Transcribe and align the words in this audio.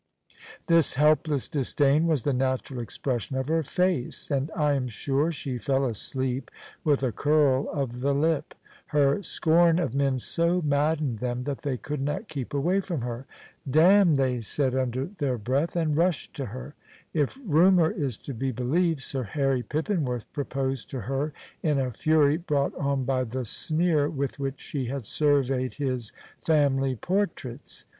This 0.65 0.95
helpless 0.95 1.47
disdain 1.47 2.07
was 2.07 2.23
the 2.23 2.33
natural 2.33 2.79
expression 2.79 3.37
of 3.37 3.45
her 3.45 3.61
face, 3.61 4.31
and 4.31 4.49
I 4.55 4.73
am 4.73 4.87
sure 4.87 5.31
she 5.31 5.59
fell 5.59 5.85
asleep 5.85 6.49
with 6.83 7.03
a 7.03 7.11
curl 7.11 7.69
of 7.69 7.99
the 8.01 8.11
lip. 8.15 8.55
Her 8.87 9.21
scorn 9.21 9.77
of 9.77 9.93
men 9.93 10.17
so 10.17 10.59
maddened 10.63 11.19
them 11.19 11.43
that 11.43 11.59
they 11.61 11.77
could 11.77 12.01
not 12.01 12.27
keep 12.29 12.51
away 12.51 12.81
from 12.81 13.01
her. 13.01 13.27
"Damn!" 13.69 14.15
they 14.15 14.41
said 14.41 14.73
under 14.73 15.05
their 15.05 15.37
breath, 15.37 15.75
and 15.75 15.95
rushed 15.95 16.33
to 16.37 16.47
her. 16.47 16.73
If 17.13 17.37
rumour 17.45 17.91
is 17.91 18.17
to 18.23 18.33
be 18.33 18.51
believed, 18.51 19.01
Sir 19.01 19.21
Harry 19.21 19.61
Pippinworth 19.61 20.25
proposed 20.33 20.89
to 20.89 21.01
her 21.01 21.31
in 21.61 21.77
a 21.77 21.91
fury 21.93 22.37
brought 22.37 22.73
on 22.73 23.03
by 23.03 23.23
the 23.23 23.45
sneer 23.45 24.09
with 24.09 24.39
which 24.39 24.59
she 24.59 24.87
had 24.87 25.05
surveyed 25.05 25.75
his 25.75 26.11
family 26.43 26.95
portraits. 26.95 27.85